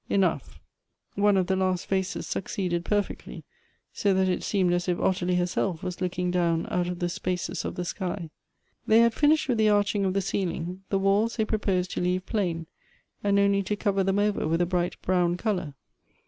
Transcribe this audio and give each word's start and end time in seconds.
Enough; 0.09 0.59
one 1.13 1.37
of 1.37 1.45
the 1.45 1.55
last 1.55 1.85
faces 1.85 2.25
succeeded 2.25 2.83
perfectly; 2.83 3.43
so 3.93 4.15
that 4.15 4.27
it 4.27 4.41
seemed 4.41 4.73
as 4.73 4.87
if 4.89 4.97
Ottilie 4.99 5.35
her 5.35 5.45
self 5.45 5.83
was 5.83 6.01
looking 6.01 6.31
down 6.31 6.65
out 6.71 6.87
of 6.87 6.97
the 6.97 7.07
spaces 7.07 7.63
of 7.65 7.75
the 7.75 7.85
sky. 7.85 8.31
They 8.87 9.01
had 9.01 9.13
finished 9.13 9.47
with 9.47 9.59
the 9.59 9.69
arching 9.69 10.03
of 10.03 10.15
the 10.15 10.21
ceiling. 10.21 10.81
The 10.89 10.97
walls 10.97 11.35
they 11.35 11.45
proposed 11.45 11.91
to 11.91 12.01
leave 12.01 12.25
plain, 12.25 12.65
and 13.23 13.37
only 13.37 13.61
to 13.61 13.75
cover 13.75 14.03
them 14.03 14.17
over 14.17 14.47
with 14.47 14.61
a 14.61 14.65
bright 14.65 14.99
brown 15.03 15.37
color. 15.37 15.75